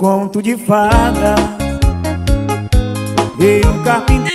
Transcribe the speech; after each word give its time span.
conto 0.00 0.40
de 0.42 0.56
fada. 0.56 1.34
E 3.38 3.66
um 3.66 3.84
carpinteiro. 3.84 4.29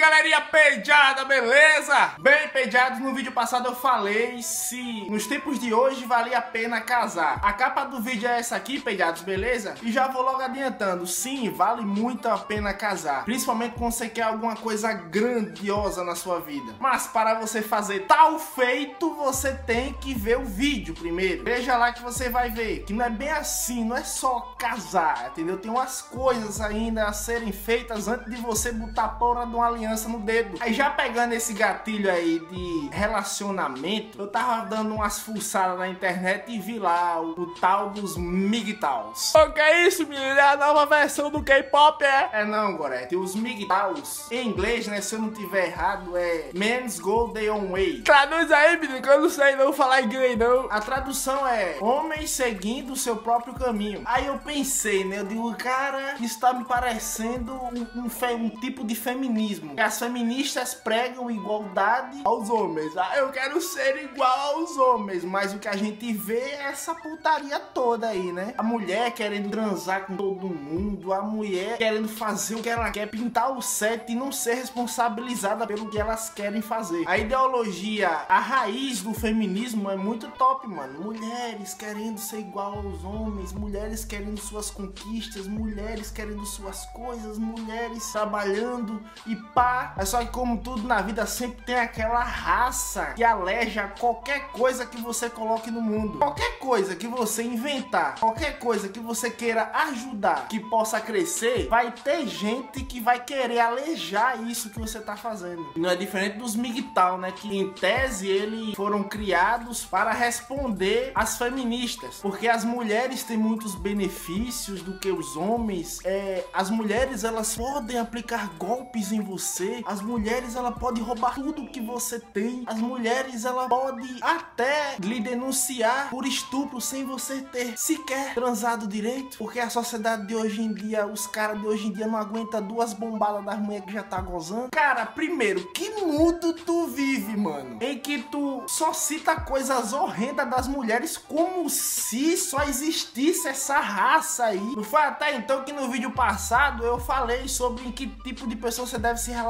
Galerinha 0.00 0.40
pejada, 0.40 1.26
beleza? 1.26 2.12
Bem, 2.18 2.48
pejados, 2.48 3.00
no 3.00 3.14
vídeo 3.14 3.32
passado 3.32 3.68
eu 3.68 3.76
falei 3.76 4.42
se 4.42 5.06
nos 5.10 5.26
tempos 5.26 5.58
de 5.58 5.74
hoje 5.74 6.06
valia 6.06 6.38
a 6.38 6.42
pena 6.42 6.80
casar. 6.80 7.38
A 7.42 7.52
capa 7.52 7.84
do 7.84 8.00
vídeo 8.00 8.26
é 8.26 8.38
essa 8.38 8.56
aqui, 8.56 8.80
pejados, 8.80 9.20
beleza? 9.20 9.74
E 9.82 9.92
já 9.92 10.08
vou 10.08 10.22
logo 10.22 10.40
adiantando, 10.40 11.06
sim, 11.06 11.50
vale 11.50 11.82
muito 11.82 12.26
a 12.30 12.38
pena 12.38 12.72
casar. 12.72 13.26
Principalmente 13.26 13.74
quando 13.76 13.92
você 13.92 14.08
quer 14.08 14.22
alguma 14.22 14.56
coisa 14.56 14.90
grandiosa 14.90 16.02
na 16.02 16.16
sua 16.16 16.40
vida. 16.40 16.74
Mas 16.80 17.06
para 17.06 17.34
você 17.34 17.60
fazer 17.60 18.06
tal 18.06 18.38
feito, 18.38 19.14
você 19.16 19.52
tem 19.52 19.92
que 19.92 20.14
ver 20.14 20.38
o 20.38 20.46
vídeo 20.46 20.94
primeiro. 20.94 21.44
Veja 21.44 21.76
lá 21.76 21.92
que 21.92 22.02
você 22.02 22.30
vai 22.30 22.48
ver 22.48 22.84
que 22.84 22.94
não 22.94 23.04
é 23.04 23.10
bem 23.10 23.30
assim, 23.30 23.84
não 23.84 23.98
é 23.98 24.04
só 24.04 24.54
casar, 24.58 25.28
entendeu? 25.32 25.58
Tem 25.58 25.70
umas 25.70 26.00
coisas 26.00 26.58
ainda 26.58 27.04
a 27.04 27.12
serem 27.12 27.52
feitas 27.52 28.08
antes 28.08 28.34
de 28.34 28.40
você 28.40 28.72
botar 28.72 29.04
a 29.04 29.08
porra 29.08 29.46
de 29.46 29.54
uma 29.54 29.66
aliança 29.66 29.89
no 30.08 30.20
dedo. 30.20 30.56
Aí 30.60 30.72
já 30.72 30.90
pegando 30.90 31.32
esse 31.32 31.52
gatilho 31.52 32.10
aí 32.10 32.38
de 32.38 32.88
relacionamento, 32.92 34.20
eu 34.20 34.26
tava 34.26 34.66
dando 34.66 34.94
umas 34.94 35.20
fuçadas 35.20 35.78
na 35.78 35.88
internet 35.88 36.44
e 36.48 36.58
vi 36.58 36.78
lá 36.78 37.20
o, 37.20 37.30
o 37.30 37.54
tal 37.54 37.90
dos 37.90 38.16
MGTOWs. 38.16 39.34
O 39.34 39.52
que 39.52 39.60
é 39.60 39.86
isso, 39.86 40.06
menino? 40.06 40.38
É 40.38 40.52
a 40.52 40.56
nova 40.56 40.86
versão 40.86 41.30
do 41.30 41.42
K-pop, 41.42 42.04
é? 42.04 42.30
É 42.32 42.44
não, 42.44 42.76
Gorete. 42.76 43.16
Os 43.16 43.34
MGTOWs, 43.34 44.30
em 44.30 44.48
inglês, 44.48 44.86
né, 44.86 45.00
se 45.00 45.14
eu 45.14 45.20
não 45.20 45.30
tiver 45.30 45.66
errado, 45.66 46.16
é 46.16 46.50
Men's 46.54 46.98
Go 46.98 47.28
Their 47.28 47.54
Own 47.54 47.72
Way. 47.72 48.02
Traduz 48.02 48.50
aí, 48.50 48.78
menino, 48.78 49.02
que 49.02 49.08
eu 49.08 49.20
não 49.20 49.30
sei 49.30 49.56
não 49.56 49.72
falar 49.72 50.02
inglês, 50.02 50.38
não. 50.38 50.70
A 50.70 50.80
tradução 50.80 51.46
é 51.46 51.76
homens 51.80 52.30
seguindo 52.30 52.92
o 52.92 52.96
seu 52.96 53.16
próprio 53.16 53.54
caminho. 53.54 54.02
Aí 54.04 54.26
eu 54.26 54.38
pensei, 54.38 55.04
né? 55.04 55.20
Eu 55.20 55.24
digo, 55.24 55.54
cara, 55.56 56.16
isso 56.20 56.38
tá 56.40 56.52
me 56.52 56.64
parecendo 56.64 57.52
um, 57.54 58.00
um, 58.00 58.44
um 58.44 58.48
tipo 58.60 58.84
de 58.84 58.94
feminismo. 58.94 59.74
As 59.80 59.98
feministas 59.98 60.74
pregam 60.74 61.30
igualdade 61.30 62.20
aos 62.24 62.50
homens. 62.50 62.94
Ah, 62.96 63.16
eu 63.16 63.30
quero 63.30 63.60
ser 63.60 64.04
igual 64.04 64.56
aos 64.56 64.76
homens. 64.76 65.24
Mas 65.24 65.54
o 65.54 65.58
que 65.58 65.68
a 65.68 65.76
gente 65.76 66.12
vê 66.12 66.38
é 66.38 66.64
essa 66.64 66.94
putaria 66.94 67.58
toda 67.58 68.08
aí, 68.08 68.30
né? 68.32 68.54
A 68.58 68.62
mulher 68.62 69.10
querendo 69.12 69.50
transar 69.50 70.06
com 70.06 70.16
todo 70.16 70.48
mundo, 70.48 71.12
a 71.12 71.22
mulher 71.22 71.78
querendo 71.78 72.08
fazer 72.08 72.56
o 72.56 72.62
que 72.62 72.68
ela 72.68 72.90
quer, 72.90 73.06
pintar 73.06 73.56
o 73.56 73.62
set 73.62 74.12
e 74.12 74.14
não 74.14 74.30
ser 74.30 74.54
responsabilizada 74.54 75.66
pelo 75.66 75.88
que 75.88 75.98
elas 75.98 76.28
querem 76.28 76.60
fazer. 76.60 77.02
A 77.06 77.16
ideologia, 77.16 78.08
a 78.28 78.38
raiz 78.38 79.00
do 79.02 79.14
feminismo 79.14 79.90
é 79.90 79.96
muito 79.96 80.28
top, 80.32 80.68
mano. 80.68 81.00
Mulheres 81.00 81.74
querendo 81.74 82.18
ser 82.18 82.40
igual 82.40 82.74
aos 82.74 83.02
homens, 83.04 83.52
mulheres 83.52 84.04
querendo 84.04 84.38
suas 84.40 84.70
conquistas, 84.70 85.46
mulheres 85.46 86.10
querendo 86.10 86.44
suas 86.44 86.84
coisas, 86.86 87.38
mulheres 87.38 88.12
trabalhando 88.12 89.02
e 89.26 89.36
pá. 89.54 89.69
É 89.96 90.04
só 90.04 90.18
que 90.20 90.30
como 90.30 90.58
tudo 90.58 90.86
na 90.86 91.00
vida 91.00 91.26
sempre 91.26 91.64
tem 91.64 91.76
aquela 91.76 92.22
raça 92.22 93.12
que 93.16 93.24
aleja 93.24 93.92
qualquer 93.98 94.48
coisa 94.48 94.86
que 94.86 95.00
você 95.00 95.28
coloque 95.28 95.70
no 95.70 95.80
mundo. 95.80 96.18
Qualquer 96.18 96.58
coisa 96.58 96.96
que 96.96 97.06
você 97.06 97.42
inventar, 97.42 98.18
qualquer 98.18 98.58
coisa 98.58 98.88
que 98.88 99.00
você 99.00 99.30
queira 99.30 99.70
ajudar, 99.74 100.48
que 100.48 100.60
possa 100.60 101.00
crescer, 101.00 101.68
vai 101.68 101.92
ter 101.92 102.26
gente 102.26 102.82
que 102.84 103.00
vai 103.00 103.22
querer 103.22 103.60
alejar 103.60 104.42
isso 104.42 104.70
que 104.70 104.78
você 104.78 105.00
tá 105.00 105.16
fazendo. 105.16 105.72
Não 105.76 105.90
é 105.90 105.96
diferente 105.96 106.38
dos 106.38 106.56
MGTOW, 106.56 107.18
né? 107.18 107.32
Que 107.32 107.56
em 107.56 107.72
tese 107.72 108.28
eles 108.28 108.74
foram 108.74 109.02
criados 109.02 109.84
para 109.84 110.12
responder 110.12 111.12
às 111.14 111.36
feministas. 111.36 112.18
Porque 112.20 112.48
as 112.48 112.64
mulheres 112.64 113.24
têm 113.24 113.36
muitos 113.36 113.74
benefícios 113.74 114.82
do 114.82 114.98
que 114.98 115.10
os 115.10 115.36
homens. 115.36 116.00
É, 116.04 116.44
as 116.52 116.70
mulheres 116.70 117.24
elas 117.24 117.56
podem 117.56 117.98
aplicar 117.98 118.50
golpes 118.58 119.12
em 119.12 119.20
você. 119.20 119.59
As 119.86 120.00
mulheres 120.00 120.56
ela 120.56 120.72
pode 120.72 121.00
roubar 121.00 121.34
tudo 121.34 121.66
que 121.66 121.80
você 121.80 122.18
tem. 122.18 122.64
As 122.66 122.78
mulheres 122.78 123.44
ela 123.44 123.68
pode 123.68 124.18
até 124.22 124.96
lhe 124.98 125.20
denunciar 125.20 126.10
por 126.10 126.26
estupro 126.26 126.80
sem 126.80 127.04
você 127.04 127.42
ter 127.42 127.78
sequer 127.78 128.34
transado 128.34 128.86
direito. 128.86 129.38
Porque 129.38 129.60
a 129.60 129.70
sociedade 129.70 130.26
de 130.26 130.34
hoje 130.34 130.62
em 130.62 130.72
dia, 130.72 131.06
os 131.06 131.26
caras 131.26 131.60
de 131.60 131.66
hoje 131.66 131.88
em 131.88 131.92
dia 131.92 132.06
não 132.06 132.18
aguentam 132.18 132.62
duas 132.62 132.92
bombadas 132.92 133.44
das 133.44 133.58
mulheres 133.58 133.86
que 133.86 133.92
já 133.92 134.02
tá 134.02 134.20
gozando. 134.20 134.70
Cara, 134.70 135.06
primeiro, 135.06 135.70
que 135.72 135.90
mundo 135.90 136.54
tu 136.54 136.86
vive, 136.86 137.36
mano? 137.36 137.78
Em 137.80 137.98
que 137.98 138.22
tu 138.24 138.64
só 138.66 138.92
cita 138.92 139.36
coisas 139.40 139.92
horrendas 139.92 140.48
das 140.48 140.68
mulheres 140.68 141.16
como 141.16 141.68
se 141.68 142.36
só 142.36 142.62
existisse 142.64 143.48
essa 143.48 143.78
raça 143.78 144.46
aí. 144.46 144.60
Não 144.76 144.82
foi 144.82 145.02
até 145.02 145.36
então 145.36 145.62
que 145.64 145.72
no 145.72 145.90
vídeo 145.90 146.10
passado 146.12 146.84
eu 146.84 146.98
falei 146.98 147.48
sobre 147.48 147.86
em 147.86 147.92
que 147.92 148.06
tipo 148.06 148.46
de 148.46 148.56
pessoa 148.56 148.86
você 148.86 148.98
deve 148.98 149.18
se 149.18 149.30
relacionar. 149.30 149.49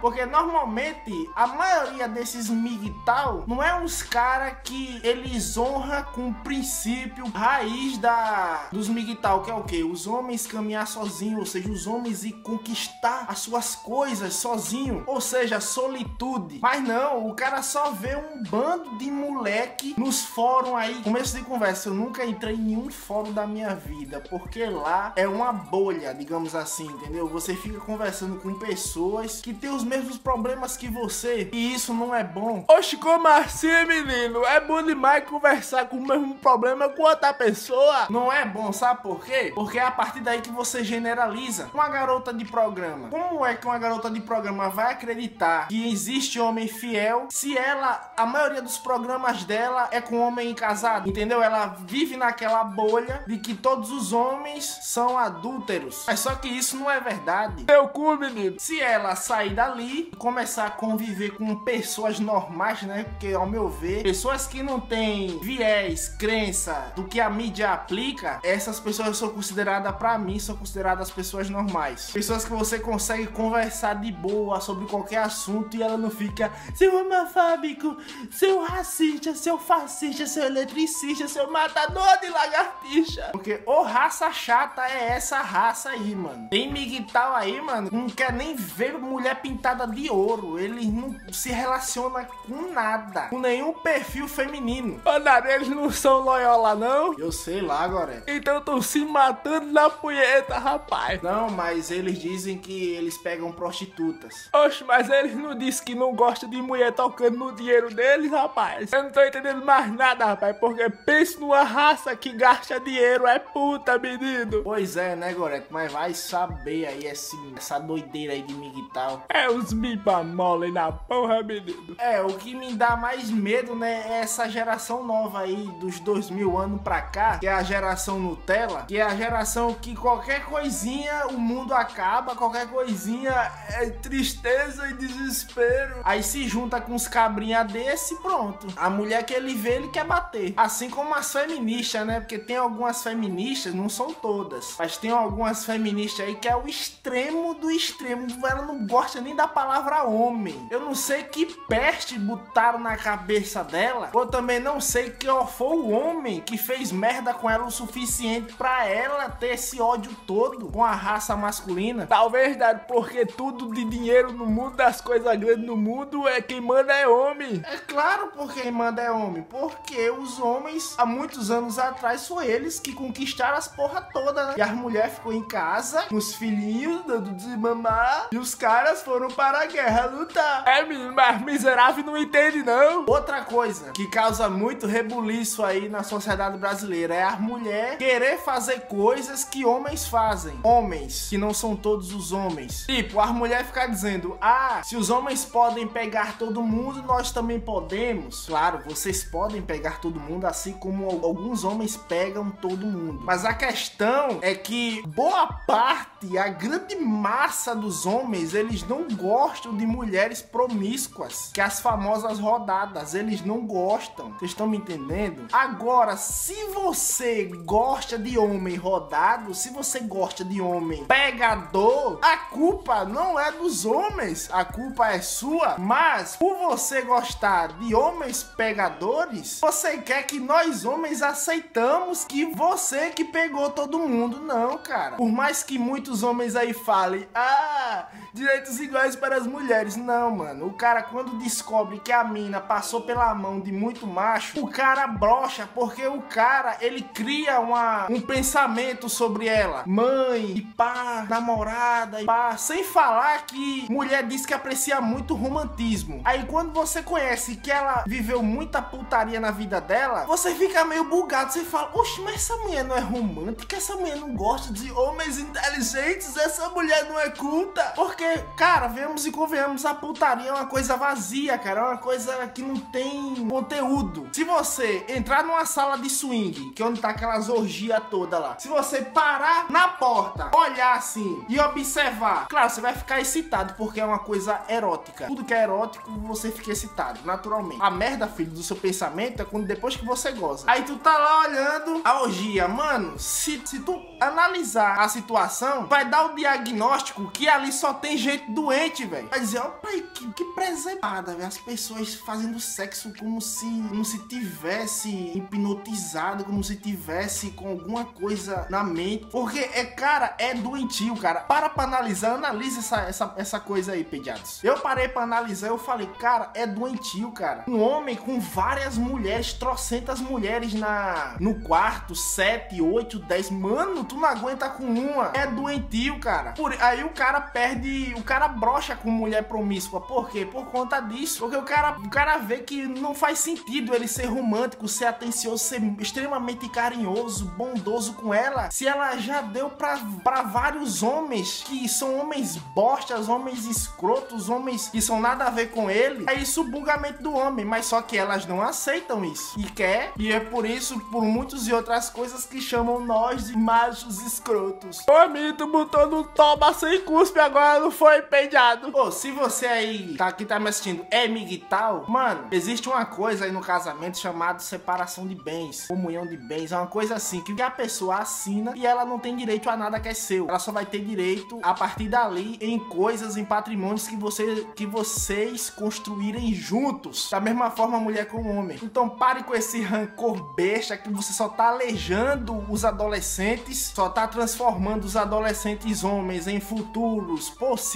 Porque 0.00 0.24
normalmente 0.26 1.30
a 1.34 1.46
maioria 1.46 2.08
desses 2.08 2.48
MGTOW 2.50 3.44
não 3.46 3.62
é 3.62 3.74
uns 3.78 4.02
cara 4.02 4.50
que 4.50 5.00
eles 5.04 5.56
honram 5.56 6.02
com 6.12 6.30
o 6.30 6.34
princípio 6.34 7.28
raiz 7.28 7.98
da 7.98 8.68
dos 8.72 8.88
MGTOW, 8.88 9.42
que 9.42 9.50
é 9.50 9.54
o 9.54 9.62
que? 9.64 9.84
Os 9.84 10.06
homens 10.06 10.46
caminhar 10.46 10.86
sozinhos, 10.86 11.40
ou 11.40 11.46
seja, 11.46 11.70
os 11.70 11.86
homens 11.86 12.24
ir 12.24 12.32
conquistar 12.42 13.26
as 13.28 13.38
suas 13.40 13.74
coisas 13.74 14.34
sozinho, 14.34 15.04
ou 15.06 15.20
seja, 15.20 15.60
solitude. 15.60 16.58
Mas 16.60 16.82
não, 16.82 17.28
o 17.28 17.34
cara 17.34 17.62
só 17.62 17.90
vê 17.90 18.16
um 18.16 18.42
bando 18.42 18.96
de 18.98 19.10
moleque 19.10 19.94
nos 19.98 20.22
fóruns 20.22 20.76
aí. 20.76 21.02
Começo 21.02 21.36
de 21.36 21.44
conversa, 21.44 21.88
eu 21.88 21.94
nunca 21.94 22.24
entrei 22.24 22.54
em 22.54 22.58
nenhum 22.58 22.90
fórum 22.90 23.32
da 23.32 23.46
minha 23.46 23.74
vida, 23.74 24.22
porque 24.28 24.64
lá 24.66 25.12
é 25.16 25.28
uma 25.28 25.52
bolha, 25.52 26.14
digamos 26.14 26.54
assim, 26.54 26.86
entendeu? 26.86 27.28
Você 27.28 27.54
fica 27.54 27.78
conversando 27.80 28.38
com 28.40 28.54
pessoas 28.54 29.27
que 29.36 29.52
têm 29.52 29.70
os 29.70 29.84
mesmos 29.84 30.18
problemas 30.18 30.76
que 30.76 30.88
você, 30.88 31.48
e 31.52 31.74
isso 31.74 31.92
não 31.94 32.14
é 32.14 32.24
bom. 32.24 32.64
Oxe, 32.68 32.96
como 32.96 33.28
assim, 33.28 33.84
menino? 33.86 34.44
É 34.44 34.60
bom 34.60 34.82
demais 34.82 35.24
conversar 35.24 35.86
com 35.86 35.96
o 35.96 36.06
mesmo 36.06 36.34
problema 36.36 36.88
com 36.88 37.02
outra 37.02 37.32
pessoa. 37.32 38.06
Não 38.10 38.32
é 38.32 38.44
bom, 38.44 38.72
sabe 38.72 39.02
por 39.02 39.24
quê? 39.24 39.52
Porque 39.54 39.78
é 39.78 39.82
a 39.82 39.90
partir 39.90 40.20
daí 40.20 40.40
que 40.40 40.50
você 40.50 40.82
generaliza. 40.82 41.70
Uma 41.72 41.88
garota 41.88 42.32
de 42.32 42.44
programa. 42.44 43.08
Como 43.08 43.44
é 43.44 43.54
que 43.54 43.66
uma 43.66 43.78
garota 43.78 44.10
de 44.10 44.20
programa 44.20 44.68
vai 44.68 44.92
acreditar 44.92 45.68
que 45.68 45.90
existe 45.90 46.40
homem 46.40 46.68
fiel 46.68 47.28
se 47.30 47.56
ela, 47.56 48.12
a 48.16 48.26
maioria 48.26 48.62
dos 48.62 48.78
programas 48.78 49.44
dela 49.44 49.88
é 49.90 50.00
com 50.00 50.18
homem 50.20 50.54
casado? 50.54 51.08
Entendeu? 51.08 51.42
Ela 51.42 51.76
vive 51.86 52.16
naquela 52.16 52.64
bolha 52.64 53.22
de 53.26 53.38
que 53.38 53.54
todos 53.54 53.90
os 53.90 54.12
homens 54.12 54.78
são 54.82 55.18
adúlteros. 55.18 56.04
Mas 56.06 56.20
só 56.20 56.34
que 56.34 56.48
isso 56.48 56.76
não 56.76 56.90
é 56.90 57.00
verdade. 57.00 57.64
Teu 57.64 57.88
cu, 57.88 58.16
menino. 58.16 58.56
Se 58.58 58.80
ela 58.80 59.14
sair 59.18 59.54
dali 59.54 60.10
e 60.12 60.16
começar 60.16 60.66
a 60.66 60.70
conviver 60.70 61.30
com 61.30 61.54
pessoas 61.56 62.18
normais, 62.18 62.82
né? 62.82 63.04
Porque, 63.04 63.32
ao 63.34 63.46
meu 63.46 63.68
ver, 63.68 64.02
pessoas 64.02 64.46
que 64.46 64.62
não 64.62 64.80
têm 64.80 65.38
viés, 65.40 66.08
crença 66.08 66.92
do 66.96 67.04
que 67.04 67.20
a 67.20 67.28
mídia 67.28 67.72
aplica, 67.72 68.40
essas 68.42 68.80
pessoas 68.80 69.16
são 69.16 69.28
consideradas, 69.28 69.94
pra 69.96 70.18
mim, 70.18 70.38
são 70.38 70.56
consideradas 70.56 71.10
pessoas 71.10 71.50
normais. 71.50 72.10
Pessoas 72.12 72.44
que 72.44 72.50
você 72.50 72.78
consegue 72.78 73.26
conversar 73.28 73.94
de 73.94 74.12
boa 74.12 74.60
sobre 74.60 74.86
qualquer 74.86 75.18
assunto 75.18 75.76
e 75.76 75.82
ela 75.82 75.96
não 75.96 76.10
fica 76.10 76.52
seu 76.74 76.96
homofóbico, 77.00 77.96
seu 78.30 78.62
racista, 78.62 79.34
seu 79.34 79.58
fascista, 79.58 80.26
seu 80.26 80.44
eletricista, 80.44 81.28
seu 81.28 81.50
matador 81.50 82.18
de 82.20 82.28
lagartixa. 82.28 83.30
Porque 83.32 83.60
ô 83.66 83.82
raça 83.82 84.30
chata 84.32 84.82
é 84.82 85.10
essa 85.10 85.40
raça 85.40 85.90
aí, 85.90 86.14
mano. 86.14 86.48
Tem 86.48 86.72
miguital 86.72 87.34
aí, 87.34 87.60
mano, 87.60 87.88
não 87.92 88.08
quer 88.08 88.32
nem 88.32 88.54
ver 88.54 88.94
mulher 89.08 89.40
pintada 89.40 89.86
de 89.86 90.10
ouro. 90.10 90.58
Ele 90.58 90.86
não 90.86 91.14
se 91.32 91.50
relaciona 91.50 92.24
com 92.24 92.72
nada, 92.72 93.22
com 93.28 93.38
nenhum 93.38 93.72
perfil 93.72 94.28
feminino. 94.28 95.00
Ana, 95.04 95.42
eles 95.46 95.68
não 95.68 95.90
são 95.90 96.20
loyola, 96.20 96.74
não? 96.74 97.18
Eu 97.18 97.32
sei 97.32 97.60
lá, 97.60 97.80
agora. 97.80 98.22
Então 98.26 98.60
tô 98.60 98.80
se 98.82 99.04
matando 99.04 99.72
na 99.72 99.88
punheta, 99.88 100.58
rapaz. 100.58 101.22
Não, 101.22 101.48
mas 101.50 101.90
eles 101.90 102.18
dizem 102.18 102.58
que 102.58 102.94
eles 102.94 103.16
pegam 103.18 103.50
prostitutas. 103.52 104.48
Oxe, 104.52 104.84
mas 104.84 105.08
eles 105.08 105.34
não 105.34 105.56
disse 105.56 105.82
que 105.82 105.94
não 105.94 106.14
gostam 106.14 106.48
de 106.48 106.60
mulher 106.60 106.92
tocando 106.92 107.38
no 107.38 107.52
dinheiro 107.52 107.94
deles, 107.94 108.30
rapaz. 108.30 108.92
Eu 108.92 109.04
não 109.04 109.10
tô 109.10 109.22
entendendo 109.22 109.64
mais 109.64 109.92
nada, 109.92 110.24
rapaz. 110.26 110.56
Porque 110.58 110.88
pense 110.90 111.38
numa 111.38 111.62
raça 111.62 112.14
que 112.16 112.32
gasta 112.32 112.80
dinheiro, 112.80 113.26
é 113.26 113.38
puta, 113.38 113.98
menino. 113.98 114.62
Pois 114.62 114.96
é, 114.96 115.14
né, 115.16 115.32
Goreto? 115.32 115.68
Mas 115.70 115.92
vai 115.92 116.14
saber 116.14 116.86
aí 116.86 117.06
esse, 117.06 117.36
essa 117.56 117.78
doideira 117.78 118.32
aí 118.32 118.42
de 118.42 118.54
miguital 118.54 118.87
Miguel. 118.88 119.22
É 119.28 119.50
os 119.50 119.72
mipa 119.72 120.22
mole 120.22 120.70
na 120.70 120.90
porra, 120.90 121.42
menino. 121.42 121.96
É, 121.98 122.20
o 122.22 122.34
que 122.34 122.54
me 122.54 122.74
dá 122.74 122.96
mais 122.96 123.30
medo, 123.30 123.74
né, 123.74 124.04
é 124.06 124.20
essa 124.20 124.48
geração 124.48 125.04
nova 125.04 125.40
aí, 125.40 125.68
dos 125.80 126.00
2000 126.00 126.56
anos 126.56 126.82
pra 126.82 127.02
cá, 127.02 127.38
que 127.38 127.46
é 127.46 127.52
a 127.52 127.62
geração 127.62 128.18
Nutella, 128.18 128.84
que 128.86 128.96
é 128.96 129.02
a 129.02 129.14
geração 129.14 129.74
que 129.74 129.94
qualquer 129.94 130.44
coisinha 130.44 131.26
o 131.28 131.38
mundo 131.38 131.74
acaba, 131.74 132.34
qualquer 132.34 132.68
coisinha 132.68 133.52
é 133.70 133.90
tristeza 133.90 134.88
e 134.88 134.94
desespero. 134.94 136.00
Aí 136.04 136.22
se 136.22 136.46
junta 136.48 136.80
com 136.80 136.94
uns 136.94 137.08
cabrinha 137.08 137.64
desse 137.64 138.16
pronto. 138.16 138.66
A 138.76 138.88
mulher 138.90 139.24
que 139.24 139.34
ele 139.34 139.54
vê, 139.54 139.76
ele 139.76 139.88
quer 139.88 140.04
bater. 140.04 140.54
Assim 140.56 140.90
como 140.90 141.14
as 141.14 141.32
feministas, 141.32 142.06
né, 142.06 142.20
porque 142.20 142.38
tem 142.38 142.56
algumas 142.56 143.02
feministas, 143.02 143.74
não 143.74 143.88
são 143.88 144.12
todas, 144.12 144.74
mas 144.78 144.96
tem 144.96 145.10
algumas 145.10 145.64
feministas 145.64 146.26
aí 146.26 146.34
que 146.34 146.48
é 146.48 146.56
o 146.56 146.66
extremo 146.66 147.54
do 147.54 147.70
extremo. 147.70 148.26
Ela 148.48 148.62
não 148.62 148.77
gosta 148.86 149.20
nem 149.20 149.34
da 149.34 149.48
palavra 149.48 150.04
homem. 150.04 150.66
Eu 150.70 150.80
não 150.80 150.94
sei 150.94 151.24
que 151.24 151.46
peste 151.68 152.18
botaram 152.18 152.78
na 152.78 152.96
cabeça 152.96 153.64
dela. 153.64 154.10
Ou 154.12 154.26
também 154.26 154.60
não 154.60 154.80
sei 154.80 155.10
que 155.10 155.28
ó, 155.28 155.46
foi 155.46 155.76
o 155.76 155.90
homem 155.90 156.40
que 156.40 156.56
fez 156.56 156.92
merda 156.92 157.34
com 157.34 157.48
ela 157.48 157.66
o 157.66 157.70
suficiente 157.70 158.54
para 158.54 158.86
ela 158.86 159.28
ter 159.28 159.54
esse 159.54 159.80
ódio 159.80 160.14
todo 160.26 160.70
com 160.70 160.84
a 160.84 160.92
raça 160.92 161.36
masculina. 161.36 162.06
Talvez, 162.06 162.56
Dado, 162.56 162.86
porque 162.86 163.26
tudo 163.26 163.72
de 163.72 163.84
dinheiro 163.84 164.32
no 164.32 164.46
mundo, 164.46 164.76
das 164.76 165.00
coisas 165.00 165.38
grandes 165.38 165.66
no 165.66 165.76
mundo, 165.76 166.26
é 166.28 166.40
quem 166.40 166.60
manda 166.60 166.92
é 166.92 167.06
homem. 167.06 167.62
É 167.64 167.78
claro 167.78 168.32
porque 168.36 168.62
quem 168.62 168.72
manda 168.72 169.02
é 169.02 169.10
homem. 169.10 169.42
Porque 169.42 170.10
os 170.10 170.38
homens, 170.38 170.94
há 170.98 171.06
muitos 171.06 171.50
anos 171.50 171.78
atrás, 171.78 172.26
foram 172.26 172.42
eles 172.42 172.78
que 172.78 172.92
conquistaram 172.92 173.56
as 173.56 173.68
porra 173.68 174.00
toda, 174.12 174.46
né? 174.46 174.54
E 174.56 174.62
as 174.62 174.72
mulheres 174.72 175.14
ficou 175.14 175.32
em 175.32 175.46
casa, 175.46 176.02
com 176.02 176.16
os 176.16 176.34
filhinhos, 176.34 177.04
dando 177.04 177.32
de 177.32 177.56
mamar. 177.56 178.28
E 178.32 178.38
os 178.38 178.54
caras 178.54 178.67
foram 179.02 179.28
para 179.28 179.62
a 179.62 179.66
guerra 179.66 180.06
lutar. 180.06 180.64
É, 180.66 180.84
menino, 180.84 181.14
mas 181.14 181.40
miserável 181.42 182.04
não 182.04 182.16
entende, 182.16 182.62
não. 182.62 183.06
Outra 183.06 183.42
coisa 183.42 183.92
que 183.92 184.06
causa 184.08 184.48
muito 184.48 184.86
rebuliço 184.86 185.64
aí 185.64 185.88
na 185.88 186.02
sociedade 186.02 186.58
brasileira 186.58 187.14
é 187.14 187.22
a 187.22 187.36
mulher 187.36 187.96
querer 187.96 188.38
fazer 188.38 188.82
coisas 188.82 189.44
que 189.44 189.64
homens 189.64 190.06
fazem. 190.06 190.58
Homens, 190.62 191.28
que 191.30 191.38
não 191.38 191.54
são 191.54 191.74
todos 191.74 192.12
os 192.12 192.32
homens. 192.32 192.84
Tipo, 192.86 193.20
as 193.20 193.30
mulheres 193.30 193.68
ficar 193.68 193.86
dizendo: 193.86 194.36
Ah, 194.40 194.82
se 194.84 194.96
os 194.96 195.08
homens 195.08 195.44
podem 195.44 195.86
pegar 195.86 196.36
todo 196.36 196.62
mundo, 196.62 197.02
nós 197.02 197.32
também 197.32 197.58
podemos. 197.58 198.46
Claro, 198.46 198.82
vocês 198.86 199.24
podem 199.24 199.62
pegar 199.62 200.00
todo 200.00 200.20
mundo, 200.20 200.46
assim 200.46 200.74
como 200.74 201.08
alguns 201.24 201.64
homens 201.64 201.96
pegam 201.96 202.50
todo 202.50 202.86
mundo. 202.86 203.20
Mas 203.24 203.44
a 203.44 203.54
questão 203.54 204.38
é 204.42 204.54
que 204.54 205.02
boa 205.06 205.46
parte, 205.66 206.36
a 206.36 206.48
grande 206.48 206.96
massa 206.96 207.74
dos 207.74 208.04
homens, 208.04 208.54
eles 208.58 208.86
não 208.86 209.08
gostam 209.08 209.76
de 209.76 209.86
mulheres 209.86 210.42
promíscuas, 210.42 211.50
que 211.54 211.60
as 211.60 211.80
famosas 211.80 212.38
rodadas, 212.38 213.14
eles 213.14 213.42
não 213.42 213.66
gostam. 213.66 214.32
Vocês 214.32 214.50
estão 214.50 214.66
me 214.66 214.76
entendendo? 214.76 215.46
Agora, 215.52 216.16
se 216.16 216.54
você 216.66 217.44
gosta 217.64 218.18
de 218.18 218.38
homem 218.38 218.76
rodado, 218.76 219.54
se 219.54 219.70
você 219.70 220.00
gosta 220.00 220.44
de 220.44 220.60
homem 220.60 221.04
pegador, 221.04 222.18
a 222.22 222.36
culpa 222.36 223.04
não 223.04 223.38
é 223.38 223.52
dos 223.52 223.84
homens, 223.84 224.48
a 224.52 224.64
culpa 224.64 225.08
é 225.08 225.20
sua. 225.20 225.76
Mas 225.78 226.36
por 226.36 226.56
você 226.56 227.02
gostar 227.02 227.68
de 227.78 227.94
homens 227.94 228.42
pegadores, 228.42 229.60
você 229.60 229.98
quer 229.98 230.24
que 230.24 230.40
nós 230.40 230.84
homens 230.84 231.22
aceitamos 231.22 232.24
que 232.24 232.44
você 232.46 233.10
que 233.10 233.24
pegou 233.24 233.70
todo 233.70 233.98
mundo, 233.98 234.40
não, 234.40 234.78
cara. 234.78 235.16
Por 235.16 235.30
mais 235.30 235.62
que 235.62 235.78
muitos 235.78 236.22
homens 236.22 236.56
aí 236.56 236.72
falem, 236.72 237.28
ah, 237.34 238.08
direitos 238.48 238.80
iguais 238.80 239.14
para 239.14 239.36
as 239.36 239.46
mulheres. 239.46 239.96
Não, 239.96 240.30
mano. 240.30 240.66
O 240.66 240.72
cara, 240.72 241.02
quando 241.02 241.38
descobre 241.38 242.00
que 242.00 242.10
a 242.10 242.24
mina 242.24 242.60
passou 242.60 243.02
pela 243.02 243.34
mão 243.34 243.60
de 243.60 243.70
muito 243.70 244.06
macho, 244.06 244.58
o 244.64 244.68
cara 244.68 245.06
brocha, 245.06 245.68
porque 245.74 246.06
o 246.06 246.22
cara, 246.22 246.78
ele 246.80 247.02
cria 247.02 247.60
uma, 247.60 248.06
um 248.10 248.20
pensamento 248.20 249.08
sobre 249.08 249.46
ela. 249.46 249.84
Mãe, 249.86 250.52
e 250.56 250.62
pá, 250.62 251.26
namorada, 251.28 252.22
e 252.22 252.24
pá. 252.24 252.56
Sem 252.56 252.82
falar 252.82 253.44
que 253.46 253.86
mulher 253.90 254.26
diz 254.26 254.46
que 254.46 254.54
aprecia 254.54 255.00
muito 255.00 255.34
romantismo. 255.34 256.22
Aí 256.24 256.46
quando 256.46 256.72
você 256.72 257.02
conhece 257.02 257.56
que 257.56 257.70
ela 257.70 258.04
viveu 258.06 258.42
muita 258.42 258.80
putaria 258.80 259.38
na 259.38 259.50
vida 259.50 259.80
dela, 259.80 260.24
você 260.24 260.54
fica 260.54 260.84
meio 260.84 261.04
bugado. 261.04 261.52
Você 261.52 261.64
fala, 261.64 261.90
oxe, 261.94 262.20
mas 262.22 262.36
essa 262.36 262.56
mulher 262.56 262.84
não 262.84 262.96
é 262.96 263.00
romântica, 263.00 263.76
essa 263.76 263.94
mulher 263.96 264.16
não 264.16 264.34
gosta 264.34 264.72
de 264.72 264.90
homens 264.90 265.38
inteligentes, 265.38 266.36
essa 266.36 266.70
mulher 266.70 267.04
não 267.04 267.18
é 267.20 267.30
culta. 267.30 267.82
Porque, 267.94 268.24
cara, 268.56 268.88
vemos 268.88 269.26
e 269.26 269.30
convenhamos, 269.30 269.84
a 269.84 269.94
putaria 269.94 270.48
é 270.48 270.52
uma 270.52 270.66
coisa 270.66 270.96
vazia, 270.96 271.58
cara. 271.58 271.80
É 271.80 271.84
uma 271.84 271.98
coisa 271.98 272.46
que 272.48 272.62
não 272.62 272.76
tem 272.76 273.46
conteúdo. 273.48 274.28
Se 274.32 274.44
você 274.44 275.04
entrar 275.08 275.44
numa 275.44 275.64
sala 275.66 275.98
de 275.98 276.10
swing, 276.10 276.70
que 276.70 276.82
é 276.82 276.86
onde 276.86 277.00
tá 277.00 277.10
aquelas 277.10 277.48
orgia 277.48 278.00
toda 278.00 278.38
lá, 278.38 278.58
se 278.58 278.68
você 278.68 279.02
parar 279.02 279.70
na 279.70 279.88
porta, 279.88 280.50
olhar 280.54 280.96
assim 280.96 281.44
e 281.48 281.58
observar, 281.58 282.46
claro, 282.48 282.70
você 282.70 282.80
vai 282.80 282.94
ficar 282.94 283.20
excitado 283.20 283.74
porque 283.74 284.00
é 284.00 284.04
uma 284.04 284.18
coisa 284.18 284.60
erótica. 284.68 285.26
Tudo 285.26 285.44
que 285.44 285.54
é 285.54 285.62
erótico, 285.62 286.10
você 286.20 286.50
fica 286.50 286.72
excitado, 286.72 287.20
naturalmente. 287.24 287.82
A 287.82 287.90
merda, 287.90 288.26
filho, 288.26 288.50
do 288.50 288.62
seu 288.62 288.76
pensamento 288.76 289.42
é 289.42 289.44
quando 289.44 289.66
depois 289.66 289.96
que 289.96 290.04
você 290.04 290.32
goza. 290.32 290.64
Aí 290.66 290.82
tu 290.82 290.96
tá 290.96 291.16
lá 291.16 291.40
olhando 291.40 292.00
a 292.04 292.22
orgia, 292.22 292.68
mano. 292.68 293.18
Se, 293.18 293.60
se 293.64 293.80
tu 293.80 294.00
analisar 294.20 295.00
a 295.00 295.08
situação, 295.08 295.86
vai 295.86 296.04
dar 296.04 296.26
o 296.26 296.34
diagnóstico 296.34 297.30
que 297.30 297.48
ali 297.48 297.72
só 297.72 297.94
tem 297.94 298.16
gente 298.16 298.27
doente, 298.36 299.06
velho. 299.06 299.28
Vai 299.28 299.40
dizer, 299.40 299.58
ó, 299.58 299.68
pai, 299.70 300.04
que, 300.14 300.32
que 300.32 300.44
preservada, 300.54 301.34
velho. 301.34 301.46
As 301.48 301.58
pessoas 301.58 302.14
fazendo 302.14 302.60
sexo 302.60 303.12
como 303.18 303.40
se, 303.40 303.66
como 303.88 304.04
se 304.04 304.18
tivesse 304.28 305.08
hipnotizado, 305.08 306.44
como 306.44 306.62
se 306.62 306.76
tivesse 306.76 307.50
com 307.50 307.68
alguma 307.68 308.04
coisa 308.04 308.66
na 308.68 308.84
mente. 308.84 309.26
Porque, 309.30 309.58
é, 309.58 309.84
cara, 309.84 310.34
é 310.38 310.54
doentio, 310.54 311.16
cara. 311.16 311.40
Para 311.40 311.68
pra 311.68 311.84
analisar, 311.84 312.34
analisa 312.34 312.80
essa, 312.80 313.00
essa, 313.02 313.34
essa 313.36 313.60
coisa 313.60 313.92
aí, 313.92 314.04
pediatros. 314.04 314.62
Eu 314.62 314.78
parei 314.80 315.08
pra 315.08 315.22
analisar, 315.22 315.68
eu 315.68 315.78
falei, 315.78 316.06
cara, 316.18 316.50
é 316.54 316.66
doentio, 316.66 317.32
cara. 317.32 317.64
Um 317.68 317.80
homem 317.80 318.16
com 318.16 318.40
várias 318.40 318.98
mulheres, 318.98 319.52
trocentas 319.52 320.20
mulheres 320.20 320.74
na, 320.74 321.36
no 321.40 321.60
quarto, 321.60 322.14
sete, 322.14 322.80
oito, 322.80 323.18
dez. 323.18 323.50
Mano, 323.50 324.04
tu 324.04 324.16
não 324.16 324.28
aguenta 324.28 324.68
com 324.68 324.84
uma. 324.84 325.30
É 325.34 325.46
doentio, 325.46 326.18
cara. 326.18 326.52
Por, 326.52 326.72
aí 326.80 327.04
o 327.04 327.10
cara 327.10 327.40
perde, 327.40 328.14
o 328.18 328.22
cara 328.22 328.48
brocha 328.48 328.96
com 328.96 329.10
mulher 329.10 329.44
promíscua. 329.44 330.00
Por 330.00 330.28
quê? 330.28 330.44
Por 330.44 330.66
conta 330.66 331.00
disso. 331.00 331.40
Porque 331.40 331.56
o 331.56 331.62
cara, 331.62 331.96
o 331.98 332.08
cara 332.08 332.38
vê 332.38 332.58
que 332.58 332.86
não 332.86 333.14
faz 333.14 333.38
sentido 333.38 333.94
ele 333.94 334.08
ser 334.08 334.26
romântico, 334.26 334.88
ser 334.88 335.06
atencioso, 335.06 335.62
ser 335.64 335.82
extremamente 336.00 336.68
carinhoso, 336.68 337.46
bondoso 337.56 338.14
com 338.14 338.32
ela. 338.32 338.70
Se 338.70 338.86
ela 338.86 339.16
já 339.16 339.40
deu 339.40 339.70
pra, 339.70 339.98
pra 340.22 340.42
vários 340.42 341.02
homens 341.02 341.64
que 341.66 341.88
são 341.88 342.18
homens 342.18 342.56
bostas, 342.56 343.28
homens 343.28 343.66
escrotos, 343.66 344.48
homens 344.48 344.88
que 344.88 345.00
são 345.00 345.20
nada 345.20 345.44
a 345.44 345.50
ver 345.50 345.70
com 345.70 345.90
ele. 345.90 346.24
É 346.28 346.34
isso 346.34 346.62
o 346.62 346.70
bugamento 346.70 347.22
do 347.22 347.34
homem. 347.34 347.64
Mas 347.64 347.86
só 347.86 348.02
que 348.02 348.16
elas 348.16 348.46
não 348.46 348.60
aceitam 348.62 349.24
isso. 349.24 349.58
E 349.58 349.64
quer. 349.64 350.12
E 350.16 350.32
é 350.32 350.40
por 350.40 350.64
isso, 350.64 350.98
por 351.10 351.22
muitas 351.22 351.66
e 351.68 351.72
outras 351.72 352.10
coisas 352.10 352.44
que 352.44 352.60
chamam 352.60 353.00
nós 353.00 353.46
de 353.46 353.56
machos 353.56 354.20
escrotos. 354.20 355.00
Ô, 355.00 355.54
tu 355.56 355.66
botou 355.66 356.06
no 356.06 356.24
toba 356.24 356.72
sem 356.72 357.00
cuspe, 357.02 357.38
agora 357.38 357.80
não 357.80 357.90
foi 357.98 358.22
peidado. 358.22 358.92
Pô, 358.92 359.10
se 359.10 359.32
você 359.32 359.66
aí 359.66 360.14
tá 360.16 360.28
aqui 360.28 360.44
tá 360.44 360.60
me 360.60 360.68
assistindo 360.68 361.04
é 361.10 361.26
miguital, 361.26 362.04
mano, 362.08 362.46
existe 362.52 362.88
uma 362.88 363.04
coisa 363.04 363.44
aí 363.44 363.50
no 363.50 363.60
casamento 363.60 364.18
chamada 364.18 364.60
separação 364.60 365.26
de 365.26 365.34
bens, 365.34 365.88
comunhão 365.88 366.24
de 366.24 366.36
bens, 366.36 366.70
é 366.70 366.76
uma 366.76 366.86
coisa 366.86 367.16
assim 367.16 367.40
que 367.40 367.60
a 367.60 367.68
pessoa 367.68 368.18
assina 368.18 368.72
e 368.76 368.86
ela 368.86 369.04
não 369.04 369.18
tem 369.18 369.34
direito 369.34 369.68
a 369.68 369.76
nada 369.76 369.98
que 369.98 370.08
é 370.08 370.14
seu. 370.14 370.48
Ela 370.48 370.60
só 370.60 370.70
vai 370.70 370.86
ter 370.86 371.00
direito 371.00 371.58
a 371.60 371.74
partir 371.74 372.08
dali 372.08 372.56
em 372.60 372.78
coisas, 372.78 373.36
em 373.36 373.44
patrimônios 373.44 374.06
que 374.06 374.16
você 374.16 374.64
que 374.76 374.86
vocês 374.86 375.68
construírem 375.68 376.54
juntos. 376.54 377.28
Da 377.30 377.40
mesma 377.40 377.68
forma 377.68 377.98
mulher 377.98 378.28
com 378.28 378.46
homem. 378.56 378.78
Então 378.80 379.08
pare 379.08 379.42
com 379.42 379.56
esse 379.56 379.80
rancor 379.80 380.54
besta 380.54 380.96
que 380.96 381.10
você 381.10 381.32
só 381.32 381.48
tá 381.48 381.70
alejando 381.70 382.64
os 382.70 382.84
adolescentes, 382.84 383.90
só 383.92 384.08
tá 384.08 384.28
transformando 384.28 385.04
os 385.04 385.16
adolescentes 385.16 386.04
homens 386.04 386.46
em 386.46 386.60
futuros 386.60 387.50
possíveis 387.50 387.87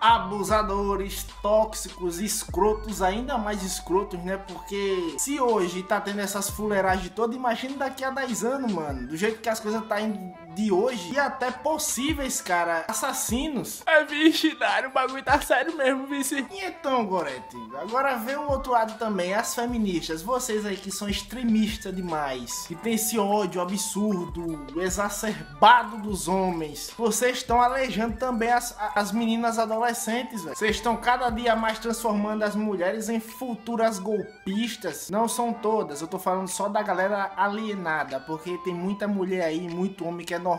abusadores, 0.00 1.26
tóxicos, 1.42 2.20
escrotos, 2.20 3.02
ainda 3.02 3.36
mais 3.36 3.62
escrotos, 3.62 4.18
né? 4.20 4.36
Porque 4.36 5.16
se 5.18 5.40
hoje 5.40 5.82
tá 5.82 6.00
tendo 6.00 6.20
essas 6.20 6.50
fuleiragens 6.50 7.12
todas, 7.14 7.36
imagina 7.36 7.76
daqui 7.76 8.04
a 8.04 8.10
10 8.10 8.44
anos, 8.44 8.72
mano. 8.72 9.08
Do 9.08 9.16
jeito 9.16 9.40
que 9.40 9.48
as 9.48 9.60
coisas 9.60 9.86
tá 9.86 10.00
indo 10.00 10.18
de 10.54 10.72
hoje 10.72 11.12
e 11.12 11.18
até 11.18 11.50
possíveis, 11.50 12.40
cara, 12.40 12.84
assassinos. 12.88 13.82
É, 13.86 14.04
vixe, 14.04 14.54
Dário, 14.56 14.90
o 14.90 14.92
bagulho 14.92 15.22
tá 15.22 15.40
sério 15.40 15.76
mesmo, 15.76 16.06
vice. 16.06 16.46
E 16.50 16.64
então, 16.64 17.06
Gorete, 17.06 17.56
agora 17.80 18.16
vê 18.16 18.36
o 18.36 18.50
outro 18.50 18.72
lado 18.72 18.98
também, 18.98 19.34
as 19.34 19.54
feministas, 19.54 20.22
vocês 20.22 20.66
aí 20.66 20.76
que 20.76 20.90
são 20.90 21.08
extremistas 21.08 21.94
demais, 21.94 22.66
que 22.66 22.74
tem 22.74 22.94
esse 22.94 23.18
ódio 23.18 23.60
absurdo, 23.60 24.80
exacerbado 24.80 25.98
dos 25.98 26.28
homens, 26.28 26.92
vocês 26.96 27.38
estão 27.38 27.60
alejando 27.60 28.16
também 28.16 28.50
as, 28.50 28.76
as 28.94 29.12
meninas 29.12 29.58
adolescentes, 29.58 30.42
velho. 30.42 30.56
Vocês 30.56 30.76
estão 30.76 30.96
cada 30.96 31.30
dia 31.30 31.54
mais 31.54 31.78
transformando 31.78 32.42
as 32.42 32.54
mulheres 32.54 33.08
em 33.08 33.20
futuras 33.20 33.98
golpistas. 33.98 35.10
Não 35.10 35.28
são 35.28 35.52
todas, 35.52 36.00
eu 36.00 36.08
tô 36.08 36.18
falando 36.18 36.48
só 36.48 36.68
da 36.68 36.82
galera 36.82 37.32
alienada, 37.36 38.20
porque 38.20 38.58
tem 38.58 38.74
muita 38.74 39.06
mulher 39.06 39.44
aí, 39.44 39.68
muito 39.68 40.04
homem 40.06 40.24
que 40.26 40.34
é 40.34 40.38
normal, 40.38 40.49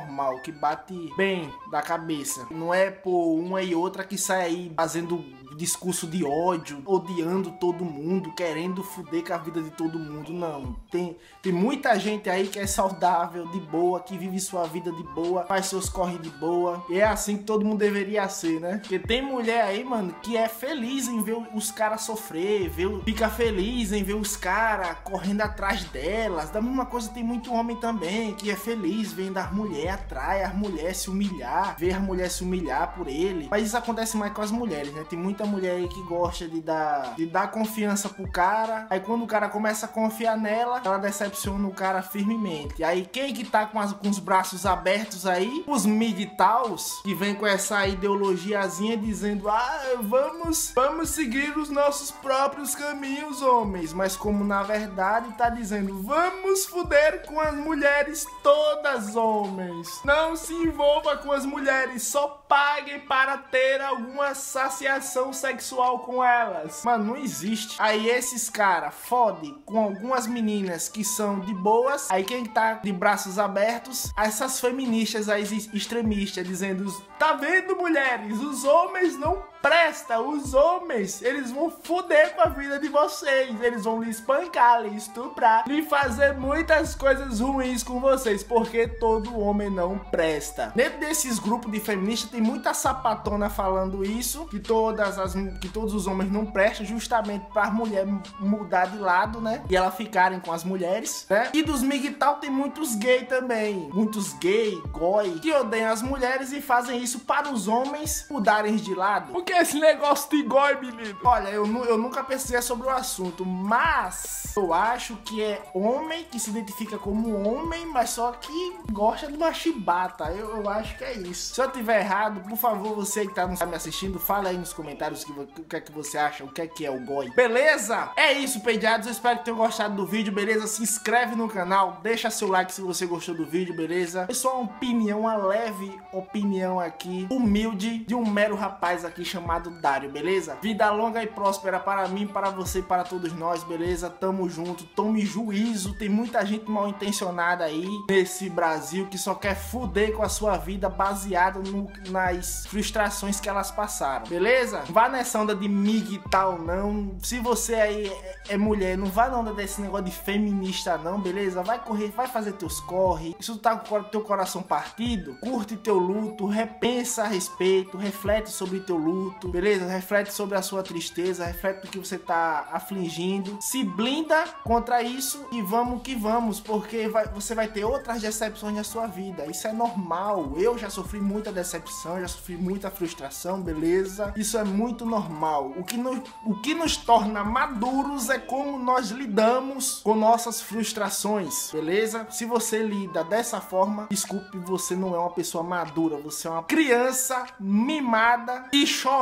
que 0.43 0.51
bate 0.51 1.09
bem 1.15 1.53
da 1.71 1.81
cabeça. 1.81 2.47
Não 2.51 2.73
é 2.73 2.89
por 2.91 3.35
uma 3.35 3.61
e 3.61 3.75
outra 3.75 4.03
que 4.03 4.17
sai 4.17 4.41
aí 4.41 4.73
fazendo 4.75 5.23
discurso 5.55 6.07
de 6.07 6.23
ódio, 6.25 6.81
odiando 6.85 7.51
todo 7.51 7.85
mundo, 7.85 8.33
querendo 8.33 8.83
fuder 8.83 9.23
com 9.23 9.33
a 9.33 9.37
vida 9.37 9.61
de 9.61 9.71
todo 9.71 9.97
mundo. 9.97 10.33
Não. 10.33 10.75
Tem, 10.89 11.17
tem 11.41 11.53
muita 11.53 11.97
gente 11.99 12.29
aí 12.29 12.47
que 12.47 12.59
é 12.59 12.67
saudável, 12.67 13.47
de 13.47 13.59
boa, 13.59 13.99
que 13.99 14.17
vive 14.17 14.39
sua 14.39 14.65
vida 14.65 14.91
de 14.91 15.03
boa, 15.03 15.43
faz 15.45 15.67
seus 15.67 15.89
corre 15.89 16.17
de 16.17 16.29
boa. 16.29 16.83
E 16.89 16.99
é 16.99 17.03
assim 17.03 17.37
que 17.37 17.43
todo 17.43 17.65
mundo 17.65 17.79
deveria 17.79 18.27
ser, 18.27 18.59
né? 18.59 18.77
Porque 18.77 18.99
tem 18.99 19.21
mulher 19.21 19.63
aí, 19.63 19.83
mano, 19.83 20.13
que 20.21 20.35
é 20.35 20.47
feliz 20.47 21.07
em 21.07 21.21
ver 21.23 21.37
os 21.53 21.71
caras 21.71 22.01
sofrer, 22.01 22.69
ver, 22.69 22.89
fica 23.03 23.29
feliz 23.29 23.91
em 23.91 24.03
ver 24.03 24.15
os 24.15 24.35
caras 24.35 24.97
correndo 25.03 25.41
atrás 25.41 25.83
delas. 25.85 26.49
Da 26.49 26.61
mesma 26.61 26.85
coisa 26.85 27.09
tem 27.09 27.23
muito 27.23 27.53
homem 27.53 27.75
também 27.77 28.33
que 28.35 28.49
é 28.49 28.55
feliz 28.55 29.11
vendo 29.11 29.37
as 29.37 29.51
mulheres 29.51 30.01
atrai 30.01 30.43
as 30.43 30.53
mulheres 30.53 30.97
se 30.97 31.09
humilhar, 31.09 31.75
ver 31.77 31.93
as 31.93 32.01
mulheres 32.01 32.33
se 32.33 32.43
humilhar 32.43 32.93
por 32.95 33.07
ele. 33.07 33.47
Mas 33.49 33.67
isso 33.67 33.77
acontece 33.77 34.17
mais 34.17 34.33
com 34.33 34.41
as 34.41 34.51
mulheres, 34.51 34.93
né? 34.93 35.05
Tem 35.09 35.17
muita 35.17 35.40
mulher 35.45 35.75
aí 35.75 35.87
que 35.87 36.01
gosta 36.03 36.47
de 36.47 36.61
dar, 36.61 37.15
de 37.15 37.25
dar 37.25 37.49
confiança 37.51 38.09
pro 38.09 38.29
cara. 38.29 38.87
Aí 38.89 38.99
quando 38.99 39.23
o 39.23 39.27
cara 39.27 39.49
começa 39.49 39.85
a 39.85 39.89
confiar 39.89 40.37
nela, 40.37 40.81
ela 40.83 40.97
decepciona 40.97 41.67
o 41.67 41.73
cara 41.73 42.01
firmemente. 42.01 42.83
Aí 42.83 43.05
quem 43.05 43.33
que 43.33 43.43
tá 43.43 43.65
com, 43.65 43.79
as, 43.79 43.93
com 43.93 44.09
os 44.09 44.19
braços 44.19 44.65
abertos 44.65 45.25
aí? 45.25 45.63
Os 45.67 45.85
MGTOWs, 45.85 47.01
que 47.03 47.13
vem 47.13 47.35
com 47.35 47.45
essa 47.45 47.87
ideologiazinha 47.87 48.97
dizendo: 48.97 49.49
ah, 49.49 49.81
vamos, 50.01 50.71
vamos 50.75 51.09
seguir 51.09 51.57
os 51.57 51.69
nossos 51.69 52.11
próprios 52.11 52.75
caminhos, 52.75 53.41
homens. 53.41 53.93
Mas 53.93 54.15
como 54.15 54.43
na 54.43 54.63
verdade 54.63 55.33
tá 55.37 55.49
dizendo: 55.49 56.01
vamos 56.03 56.65
fuder 56.65 57.25
com 57.25 57.39
as 57.39 57.55
mulheres 57.55 58.25
todas, 58.43 59.15
homens. 59.15 60.01
Não 60.03 60.35
se 60.35 60.53
envolva 60.53 61.17
com 61.17 61.31
as 61.31 61.45
mulheres, 61.45 62.03
só 62.03 62.27
pague 62.47 62.99
para 62.99 63.37
ter 63.37 63.81
alguma 63.81 64.33
saciação 64.35 65.30
sexual 65.33 65.99
com 65.99 66.23
elas. 66.23 66.83
Mano, 66.83 67.03
não 67.03 67.17
existe. 67.17 67.75
Aí 67.79 68.09
esses 68.09 68.49
cara 68.49 68.91
fode 68.91 69.51
com 69.65 69.79
algumas 69.79 70.27
meninas 70.27 70.89
que 70.89 71.03
são 71.03 71.39
de 71.39 71.53
boas. 71.53 72.09
Aí 72.09 72.23
quem 72.23 72.45
tá 72.45 72.73
de 72.73 72.91
braços 72.91 73.39
abertos, 73.39 74.11
essas 74.17 74.59
feministas 74.59 75.29
aí 75.29 75.43
extremistas 75.73 76.45
dizendo: 76.45 76.91
"Tá 77.17 77.33
vendo, 77.33 77.75
mulheres? 77.75 78.39
Os 78.39 78.63
homens 78.63 79.17
não 79.17 79.50
presta, 79.61 80.19
os 80.19 80.53
homens, 80.53 81.21
eles 81.21 81.51
vão 81.51 81.69
foder 81.69 82.35
com 82.35 82.41
a 82.41 82.47
vida 82.47 82.79
de 82.79 82.89
vocês. 82.89 83.61
Eles 83.61 83.83
vão 83.83 84.01
lhe 84.01 84.09
espancar, 84.09 84.81
lhe 84.81 84.95
estuprar, 84.95 85.63
lhe 85.67 85.83
fazer 85.83 86.33
muitas 86.33 86.95
coisas 86.95 87.39
ruins 87.39 87.83
com 87.83 87.99
vocês, 87.99 88.43
porque 88.43 88.87
todo 88.87 89.39
homem 89.39 89.69
não 89.69 89.97
presta. 89.97 90.71
Dentro 90.75 90.99
desses 90.99 91.39
grupos 91.39 91.71
de 91.71 91.79
feministas 91.79 92.31
tem 92.31 92.41
muita 92.41 92.73
sapatona 92.73 93.49
falando 93.49 94.03
isso, 94.03 94.45
que 94.47 94.59
todas 94.59 95.17
as 95.17 95.33
que 95.59 95.69
todos 95.69 95.93
os 95.93 96.07
homens 96.07 96.31
não 96.31 96.45
prestam, 96.45 96.85
justamente 96.85 97.45
para 97.53 97.63
as 97.63 97.73
mulheres 97.73 98.13
mudar 98.39 98.85
de 98.85 98.97
lado, 98.97 99.39
né? 99.39 99.63
E 99.69 99.75
elas 99.75 99.95
ficarem 99.95 100.39
com 100.39 100.51
as 100.51 100.63
mulheres, 100.63 101.25
né? 101.29 101.49
E 101.53 101.61
dos 101.61 101.81
migtal 101.81 102.35
tem 102.35 102.49
muitos 102.49 102.95
gay 102.95 103.25
também, 103.25 103.89
muitos 103.93 104.33
gay, 104.33 104.81
goi, 104.91 105.39
que 105.39 105.53
odeiam 105.53 105.91
as 105.91 106.01
mulheres 106.01 106.51
e 106.51 106.61
fazem 106.61 107.01
isso 107.01 107.19
para 107.21 107.51
os 107.51 107.67
homens 107.67 108.25
mudarem 108.29 108.75
de 108.75 108.93
lado. 108.93 109.35
O 109.37 109.43
que 109.51 109.55
é 109.57 109.61
esse 109.63 109.79
negócio 109.81 110.29
de 110.29 110.43
goi, 110.43 110.75
menino? 110.75 111.17
Olha, 111.25 111.49
eu, 111.49 111.65
eu 111.83 111.97
nunca 111.97 112.23
pesquisei 112.23 112.61
sobre 112.61 112.87
o 112.87 112.89
assunto, 112.89 113.45
mas 113.45 114.53
eu 114.55 114.73
acho 114.73 115.17
que 115.17 115.43
é 115.43 115.61
homem 115.73 116.23
que 116.23 116.39
se 116.39 116.49
identifica 116.49 116.97
como 116.97 117.45
homem, 117.45 117.85
mas 117.85 118.11
só 118.11 118.31
que 118.31 118.77
gosta 118.89 119.27
de 119.27 119.35
uma 119.35 119.53
chibata. 119.53 120.31
Eu, 120.31 120.57
eu 120.57 120.69
acho 120.69 120.97
que 120.97 121.03
é 121.03 121.17
isso. 121.17 121.53
Se 121.53 121.61
eu 121.61 121.69
tiver 121.69 121.99
errado, 121.99 122.39
por 122.47 122.57
favor, 122.57 122.95
você 122.95 123.27
que 123.27 123.35
tá 123.35 123.45
me 123.45 123.75
assistindo, 123.75 124.19
fala 124.19 124.49
aí 124.49 124.57
nos 124.57 124.71
comentários 124.71 125.25
que, 125.25 125.31
o 125.33 125.45
que 125.45 125.75
é 125.75 125.81
que 125.81 125.91
você 125.91 126.17
acha, 126.17 126.45
o 126.45 126.51
que 126.51 126.61
é 126.61 126.67
que 126.67 126.85
é 126.85 126.91
o 126.91 127.03
goi. 127.05 127.29
Beleza? 127.31 128.09
É 128.15 128.31
isso, 128.31 128.61
pediados. 128.61 129.07
Eu 129.07 129.11
espero 129.11 129.39
que 129.39 129.45
tenham 129.45 129.57
gostado 129.57 129.95
do 129.95 130.05
vídeo, 130.05 130.31
beleza? 130.31 130.65
Se 130.65 130.81
inscreve 130.81 131.35
no 131.35 131.49
canal, 131.49 131.99
deixa 132.01 132.29
seu 132.29 132.47
like 132.47 132.71
se 132.71 132.81
você 132.81 133.05
gostou 133.05 133.35
do 133.35 133.45
vídeo, 133.45 133.75
beleza? 133.75 134.27
É 134.29 134.33
só 134.33 134.61
uma 134.61 134.71
opinião, 134.71 135.21
uma 135.21 135.35
leve 135.35 135.99
opinião 136.13 136.79
aqui, 136.79 137.27
humilde, 137.29 137.97
de 137.99 138.15
um 138.15 138.25
mero 138.25 138.55
rapaz 138.55 139.03
aqui 139.03 139.25
chamado 139.25 139.40
Dário, 139.81 140.09
beleza? 140.09 140.57
Vida 140.61 140.89
longa 140.91 141.21
e 141.23 141.27
próspera 141.27 141.79
para 141.79 142.07
mim, 142.07 142.27
para 142.27 142.49
você 142.49 142.81
para 142.81 143.03
todos 143.03 143.33
nós, 143.33 143.63
beleza? 143.63 144.09
Tamo 144.09 144.49
junto, 144.49 144.83
tome 144.85 145.25
juízo. 145.25 145.93
Tem 145.93 146.09
muita 146.09 146.45
gente 146.45 146.69
mal 146.69 146.87
intencionada 146.87 147.63
aí 147.63 147.87
nesse 148.09 148.49
Brasil 148.49 149.07
que 149.07 149.17
só 149.17 149.35
quer 149.35 149.55
fuder 149.55 150.13
com 150.13 150.23
a 150.23 150.29
sua 150.29 150.57
vida 150.57 150.89
baseada 150.89 151.59
no, 151.59 151.91
nas 152.09 152.65
frustrações 152.67 153.39
que 153.39 153.49
elas 153.49 153.71
passaram, 153.71 154.27
beleza? 154.27 154.83
Vá 154.89 155.09
nessa 155.09 155.39
onda 155.39 155.55
de 155.55 155.67
mig 155.67 156.13
e 156.13 156.29
tal, 156.29 156.59
não. 156.59 157.15
Se 157.21 157.39
você 157.39 157.75
aí 157.75 158.07
é, 158.07 158.53
é 158.53 158.57
mulher, 158.57 158.97
não 158.97 159.07
vá 159.07 159.29
na 159.29 159.39
onda 159.39 159.53
desse 159.53 159.81
negócio 159.81 160.05
de 160.05 160.11
feminista, 160.11 160.97
não, 160.97 161.19
beleza? 161.19 161.63
Vai 161.63 161.79
correr, 161.79 162.11
vai 162.11 162.27
fazer 162.27 162.53
teus 162.53 162.79
corre. 162.79 163.35
Tu 163.39 163.57
tá 163.57 163.75
com 163.75 163.95
o 163.95 164.03
teu 164.03 164.21
coração 164.21 164.61
partido, 164.61 165.35
curte 165.41 165.75
teu 165.75 165.97
luto, 165.97 166.45
repensa 166.45 167.23
a 167.23 167.27
respeito, 167.27 167.97
reflete 167.97 168.49
sobre 168.49 168.79
teu 168.79 168.97
luto, 168.97 169.30
beleza? 169.47 169.85
Reflete 169.85 170.33
sobre 170.33 170.57
a 170.57 170.61
sua 170.61 170.83
tristeza, 170.83 171.45
reflete 171.45 171.81
do 171.81 171.87
que 171.87 171.99
você 171.99 172.17
tá 172.17 172.67
afligindo. 172.71 173.57
Se 173.61 173.83
blinda 173.83 174.43
contra 174.63 175.01
isso 175.01 175.45
e 175.51 175.61
vamos 175.61 176.01
que 176.01 176.15
vamos, 176.15 176.59
porque 176.59 177.07
vai, 177.07 177.27
você 177.27 177.55
vai 177.55 177.67
ter 177.67 177.85
outras 177.85 178.21
decepções 178.21 178.75
na 178.75 178.83
sua 178.83 179.07
vida. 179.07 179.45
Isso 179.45 179.67
é 179.67 179.73
normal. 179.73 180.53
Eu 180.57 180.77
já 180.77 180.89
sofri 180.89 181.19
muita 181.19 181.51
decepção, 181.51 182.19
já 182.19 182.27
sofri 182.27 182.57
muita 182.57 182.89
frustração, 182.89 183.61
beleza? 183.61 184.33
Isso 184.35 184.57
é 184.57 184.63
muito 184.63 185.05
normal. 185.05 185.73
O 185.77 185.83
que 185.83 185.97
nos, 185.97 186.19
o 186.45 186.55
que 186.61 186.73
nos 186.73 186.97
torna 186.97 187.43
maduros 187.43 188.29
é 188.29 188.39
como 188.39 188.77
nós 188.77 189.09
lidamos 189.09 190.01
com 190.03 190.15
nossas 190.15 190.61
frustrações, 190.61 191.71
beleza? 191.71 192.27
Se 192.29 192.45
você 192.45 192.81
lida 192.81 193.23
dessa 193.23 193.61
forma, 193.61 194.07
desculpe, 194.09 194.57
você 194.59 194.95
não 194.95 195.15
é 195.15 195.19
uma 195.19 195.31
pessoa 195.31 195.63
madura, 195.63 196.17
você 196.17 196.47
é 196.47 196.51
uma 196.51 196.63
criança 196.63 197.45
mimada 197.59 198.65
e 198.71 198.85
chorona, 198.85 199.20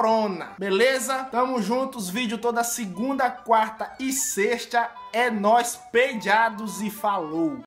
beleza? 0.57 1.25
Tamo 1.25 1.61
juntos, 1.61 2.09
vídeo 2.09 2.37
toda 2.37 2.63
segunda, 2.63 3.29
quarta 3.29 3.93
e 3.99 4.11
sexta. 4.13 4.89
É 5.11 5.29
nós 5.29 5.79
peidados 5.91 6.81
e 6.81 6.89
falou. 6.89 7.57